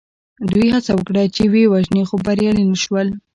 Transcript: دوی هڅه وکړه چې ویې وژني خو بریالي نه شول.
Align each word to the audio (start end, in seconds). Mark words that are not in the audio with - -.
دوی 0.51 0.67
هڅه 0.75 0.91
وکړه 0.95 1.23
چې 1.35 1.43
ویې 1.51 1.69
وژني 1.73 2.03
خو 2.07 2.15
بریالي 2.25 2.63
نه 2.71 2.77
شول. 2.83 3.07